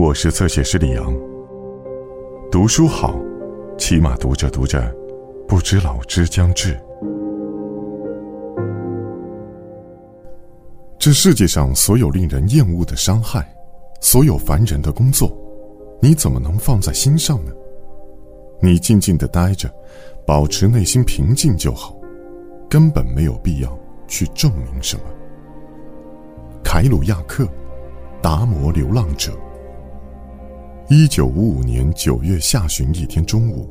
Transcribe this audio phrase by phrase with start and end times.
[0.00, 1.14] 我是侧写师李阳。
[2.50, 3.20] 读书好，
[3.76, 4.80] 起码读着读着，
[5.46, 6.74] 不知老之将至。
[10.98, 13.46] 这世界上所有令人厌恶的伤害，
[14.00, 15.30] 所有烦人的工作，
[16.00, 17.52] 你怎么能放在心上呢？
[18.58, 19.70] 你静静的待着，
[20.26, 21.94] 保持内心平静就好，
[22.70, 23.78] 根本没有必要
[24.08, 25.02] 去证明什么。
[26.64, 27.46] 凯鲁亚克，
[28.22, 29.30] 达摩流浪者。
[30.92, 33.70] 一九五五年九月下旬一天中午，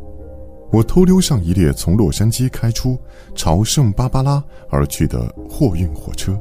[0.72, 2.98] 我偷溜上一列从洛杉矶开出
[3.36, 6.40] 朝圣巴巴拉而去的货运火车。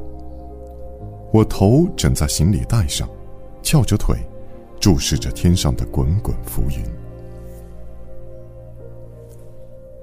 [1.32, 3.10] 我头枕在行李袋上，
[3.60, 4.16] 翘着腿，
[4.78, 6.78] 注视着天上的滚滚浮云。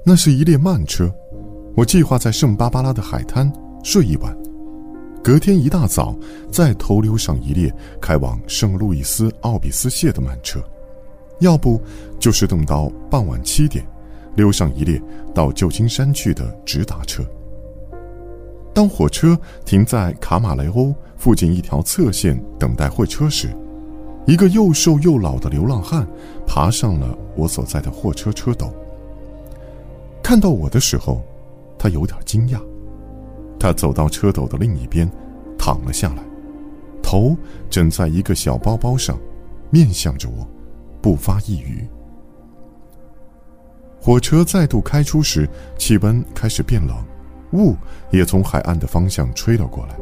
[0.04, 1.10] 那是一列慢车，
[1.73, 3.50] 我计划在圣巴巴拉的海滩
[3.82, 4.38] 睡一晚，
[5.26, 6.16] 隔天一大早
[6.52, 10.59] 再偷溜上一列开往圣路易斯奥比斯谢的慢车，
[11.40, 11.82] 要不
[12.20, 13.84] 就是等到傍晚七点，
[14.36, 15.02] 溜上一列
[15.34, 17.23] 到旧金山去的直达车。
[18.72, 23.50] 当火车停在卡马雷欧附近一条侧线等待会车时，
[24.28, 26.08] 一个又瘦又老的流浪汉
[26.45, 28.72] 爬上了我所在的货车车斗。
[30.22, 31.26] 看到我的时候，
[31.80, 32.60] 他有点惊讶。
[33.59, 35.09] 他走到车斗的另一边，
[35.58, 36.23] 躺了下来，
[37.02, 37.36] 头
[37.70, 39.17] 枕在一个小包包上，
[39.70, 40.48] 面向着我，
[41.02, 41.88] 不发一语。
[44.00, 46.95] 火车再度开出时，气温开始变冷，
[47.53, 47.76] 雾
[48.11, 49.95] 也从海岸的方向吹了过来。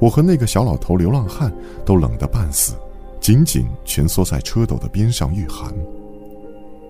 [0.00, 1.52] 我和那个小老头流浪汉
[1.84, 2.74] 都冷得半死，
[3.20, 5.74] 紧紧蜷缩在车斗的边上御寒。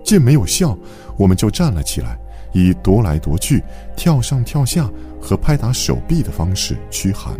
[0.03, 0.77] 见没有笑，
[1.17, 2.17] 我们就站了起来。
[2.51, 3.63] 以踱来踱去、
[3.95, 4.89] 跳上跳下
[5.21, 7.39] 和拍打手臂的方式驱寒。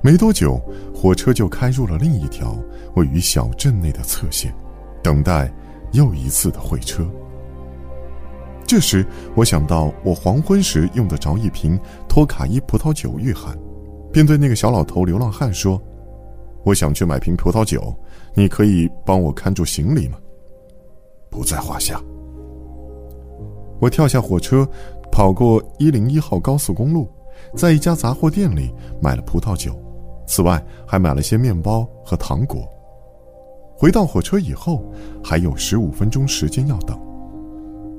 [0.00, 0.60] 没多久，
[0.92, 2.56] 火车就开入了另一条
[2.96, 4.52] 位于小镇内的侧线，
[5.02, 5.52] 等待
[5.92, 7.06] 又一次的会车。
[8.66, 11.78] 这时，我想到我黄昏时用得着一瓶
[12.08, 13.56] 托卡伊葡萄酒御寒，
[14.12, 15.80] 便对那个小老头流浪汉说
[16.64, 17.94] ：“我想去买瓶葡萄酒，
[18.34, 20.18] 你可以帮我看住行李吗？”
[21.32, 22.00] 不在话下。
[23.80, 24.68] 我跳下火车，
[25.10, 27.08] 跑过一零一号高速公路，
[27.56, 29.74] 在一家杂货店里买了葡萄酒，
[30.26, 32.68] 此外还买了些面包和糖果。
[33.74, 34.84] 回到火车以后，
[35.24, 36.96] 还有十五分钟时间要等。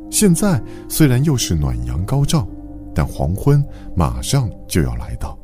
[0.10, 2.48] 现在虽然又是暖阳高照，
[2.94, 3.62] 但黄昏
[3.96, 5.38] 马上就要来到，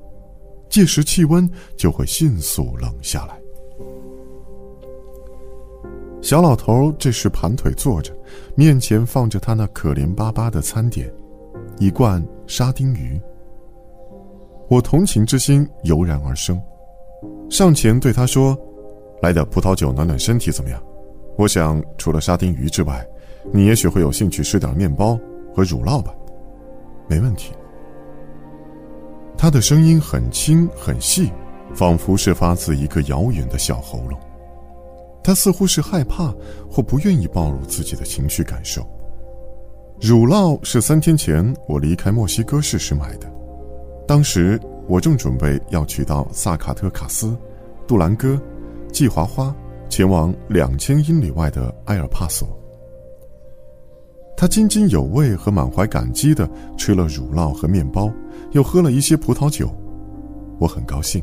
[0.69, 3.37] 届时气温就会迅速冷下来。
[6.21, 8.13] 小老头这时盘腿坐着，
[8.53, 11.11] 面前放着他那可怜巴巴的餐点，
[11.79, 13.19] 一罐沙丁鱼。
[14.67, 16.61] 我同情之心油然而生，
[17.49, 18.57] 上前对他说
[19.23, 20.81] ：“来点葡萄酒暖暖身体怎么样？
[21.37, 23.03] 我想除了沙丁鱼之外，
[23.53, 25.17] 你也许会有兴趣吃点面包
[25.55, 26.13] 和乳酪吧？
[27.07, 27.53] 没问题。”
[29.37, 31.31] 他的声音很轻很细，
[31.73, 34.19] 仿佛是发自一个遥远的小喉咙。
[35.23, 36.33] 他似乎是害怕
[36.69, 38.81] 或不愿意暴露自己的情绪感受。
[40.01, 43.29] 乳酪是三天前我离开墨西哥市时买的，
[44.07, 47.37] 当时我正准备要取到萨卡特卡斯、
[47.85, 48.41] 杜兰戈、
[48.93, 49.53] 季华花，
[49.89, 52.47] 前往两千英里外的埃尔帕索。
[54.37, 58.09] 他津津有味和满怀感激地吃了乳酪和面包，
[58.51, 59.69] 又喝了一些葡萄酒。
[60.59, 61.21] 我很高兴，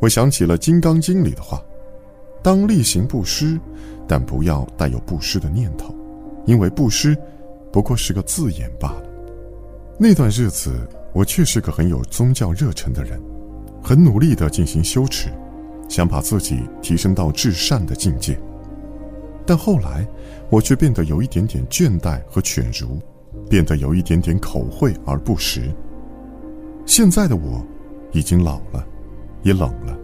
[0.00, 1.62] 我想起了《金刚经》里的话。
[2.44, 3.58] 当例行布施，
[4.06, 5.94] 但不要带有布施的念头，
[6.44, 7.16] 因为布施
[7.72, 9.04] 不过是个字眼罢了。
[9.98, 13.18] 那段日子，我确是个很有宗教热忱的人，
[13.82, 15.30] 很努力地进行修持，
[15.88, 18.38] 想把自己提升到至善的境界。
[19.46, 20.06] 但后来，
[20.50, 23.00] 我却变得有一点点倦怠和犬儒，
[23.48, 25.74] 变得有一点点口惠而不实。
[26.84, 27.64] 现在的我，
[28.12, 28.86] 已经老了，
[29.42, 29.98] 也冷了。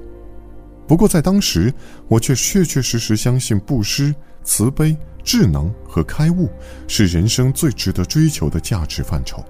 [0.91, 1.73] 不过在当时，
[2.09, 6.51] 我却确确实实相信布施、慈悲、智能和开悟
[6.89, 9.41] 是人生最值得追求的价值范畴，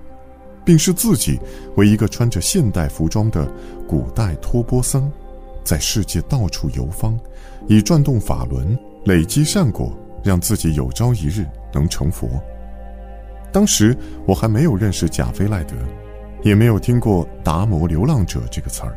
[0.67, 1.41] 并视自己
[1.77, 3.51] 为一个穿着现代服装的
[3.89, 5.11] 古代托钵僧，
[5.65, 7.19] 在世界到处游方，
[7.67, 12.29] 以转动法轮累积善果，让自己有朝一日能成佛。
[13.51, 13.97] 当时
[14.27, 15.75] 我还没有认识贾菲赖德，
[16.43, 18.95] 也没有听过“达摩流浪者”这个词儿。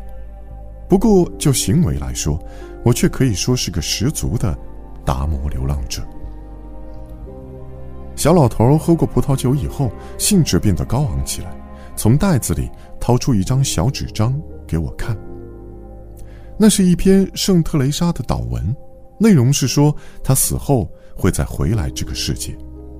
[0.88, 2.38] 不过，就行为来说，
[2.84, 4.58] 我却可以说是个十足的
[5.06, 6.04] 达摩流浪者。
[8.16, 11.52] 小老头喝过葡萄酒以后，兴致变得高昂起来，
[11.96, 12.70] 从袋子里
[13.00, 15.18] 掏出一张小纸张给我看。
[16.58, 18.76] 那是一篇圣特雷莎的祷文，
[19.20, 19.94] 内容是说
[20.24, 22.56] 他死后会再回来这个世界，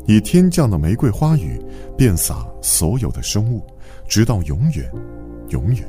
[0.08, 1.64] 以天降的玫瑰花语
[1.96, 3.64] 遍洒所有的生物，
[4.08, 4.92] 直到永远，
[5.50, 5.88] 永远。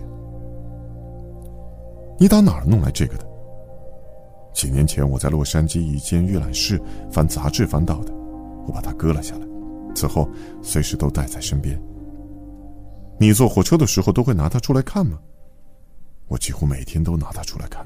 [2.18, 3.26] 你打哪儿弄来这个的？
[4.52, 6.80] 几年前我在洛杉矶一间阅览室
[7.10, 8.12] 翻杂志翻到的，
[8.66, 9.46] 我把它割了下来，
[9.94, 10.28] 此后
[10.62, 11.80] 随时都带在身边。
[13.18, 15.18] 你坐火车的时候都会拿它出来看吗？
[16.28, 17.84] 我几乎每天都拿它出来看。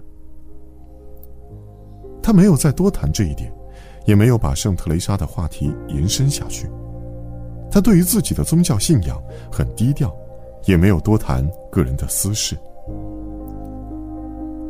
[2.22, 3.50] 他没有再多谈这一点，
[4.04, 6.69] 也没有把圣特雷莎的话题延伸下去。
[7.70, 9.19] 他对于自己的宗教信仰
[9.50, 10.14] 很低调，
[10.66, 12.56] 也没有多谈个人的私事。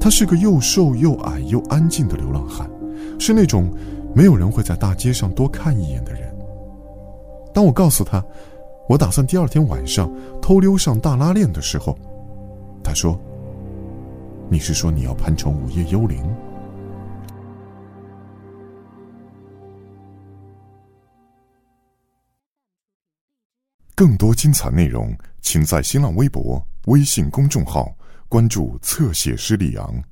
[0.01, 2.71] 他是个又瘦又矮又安静的流浪汉，
[3.19, 3.71] 是那种
[4.15, 6.35] 没有人会在大街上多看一眼的人。
[7.53, 8.25] 当我告诉他，
[8.89, 10.11] 我打算第二天晚上
[10.41, 11.99] 偷溜上大拉链的时候，
[12.83, 13.21] 他说
[14.49, 16.23] ：“你是说你要攀成午夜幽灵？”
[23.95, 27.93] 更多精彩内容，请在新浪微博、微信公众号。
[28.29, 30.03] 关注侧写师李昂。